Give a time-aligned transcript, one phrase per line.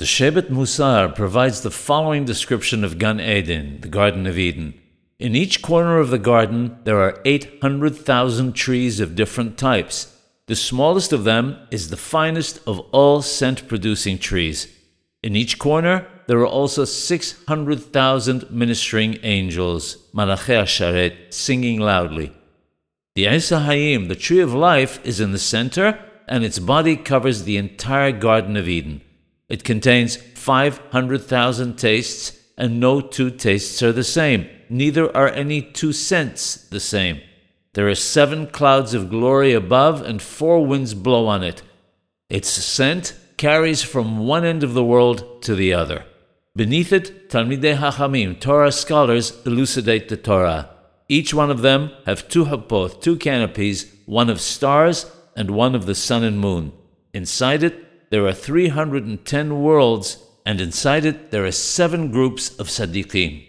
[0.00, 4.72] The Shevet Musar provides the following description of Gan Eden, the Garden of Eden.
[5.18, 10.16] In each corner of the garden, there are 800,000 trees of different types.
[10.46, 14.68] The smallest of them is the finest of all scent producing trees.
[15.22, 22.32] In each corner, there are also 600,000 ministering angels, Malachei Sharet, singing loudly.
[23.16, 27.42] The Isa Hayim, the tree of life, is in the center, and its body covers
[27.42, 29.02] the entire Garden of Eden.
[29.50, 34.48] It contains 500,000 tastes, and no two tastes are the same.
[34.70, 37.20] Neither are any two scents the same.
[37.74, 41.62] There are seven clouds of glory above, and four winds blow on it.
[42.28, 46.04] Its scent carries from one end of the world to the other.
[46.54, 50.70] Beneath it, Talmidei Hachamim, Torah scholars, elucidate the Torah.
[51.08, 55.86] Each one of them have two hapoth, two canopies, one of stars and one of
[55.86, 56.72] the sun and moon.
[57.12, 63.46] Inside it, there are 310 worlds, and inside it there are seven groups of Sadiqim.